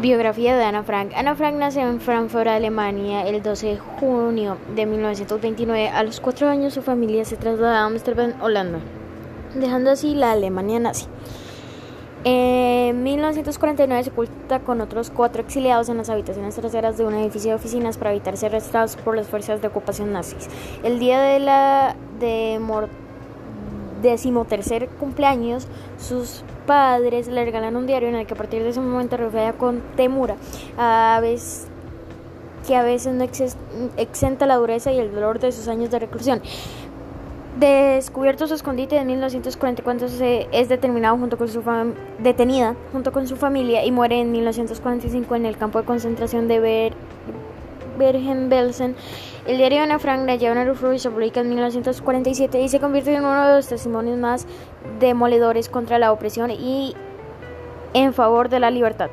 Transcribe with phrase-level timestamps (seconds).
[0.00, 1.10] Biografía de Ana Frank.
[1.16, 5.88] Ana Frank nació en Frankfurt, Alemania, el 12 de junio de 1929.
[5.88, 8.78] A los cuatro años su familia se trasladó a Amsterdam, Holanda,
[9.56, 11.06] dejando así la Alemania nazi.
[12.22, 17.50] En 1949 se oculta con otros cuatro exiliados en las habitaciones traseras de un edificio
[17.50, 20.48] de oficinas para evitar ser arrestados por las fuerzas de ocupación nazis.
[20.84, 22.60] El día de la de
[24.02, 25.66] decimotercer cumpleaños,
[25.98, 29.54] sus padres le regalan un diario en el que a partir de ese momento refleja
[29.54, 30.36] con temura
[30.76, 31.68] a veces
[32.66, 33.24] que a veces no
[33.96, 36.42] exenta la dureza y el dolor de sus años de reclusión.
[37.58, 41.62] Descubierto su escondite en 1944 se es determinado junto con su
[42.20, 46.60] detenida junto con su familia y muere en 1945 en el campo de concentración de
[46.60, 46.92] Ber
[47.98, 48.96] Bergen-Belsen.
[49.46, 53.24] El diario Ana Frank lleva a y se publica en 1947 y se convierte en
[53.24, 54.46] uno de los testimonios más
[55.00, 56.94] demoledores contra la opresión y
[57.94, 59.10] en favor de la libertad.